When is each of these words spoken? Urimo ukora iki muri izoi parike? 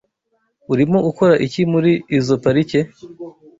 Urimo 0.73 0.97
ukora 1.09 1.33
iki 1.45 1.61
muri 1.71 1.91
izoi 2.17 2.39
parike? 2.43 2.79